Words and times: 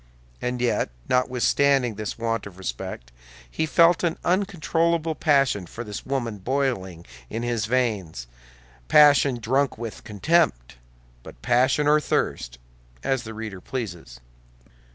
And 0.41 0.61
yet, 0.61 0.89
notwithstanding 1.07 1.93
this 1.93 2.17
want 2.17 2.47
of 2.47 2.57
respect, 2.57 3.11
he 3.47 3.67
felt 3.67 4.03
an 4.03 4.17
uncontrollable 4.25 5.13
passion 5.13 5.67
for 5.67 5.83
this 5.83 6.07
woman 6.07 6.39
boiling 6.39 7.05
in 7.29 7.43
his 7.43 7.67
veins—passion 7.67 9.35
drunk 9.39 9.77
with 9.77 10.03
contempt; 10.03 10.77
but 11.21 11.39
passion 11.43 11.87
or 11.87 11.99
thirst, 11.99 12.57
as 13.03 13.21
the 13.21 13.35
reader 13.35 13.61
pleases. 13.61 14.19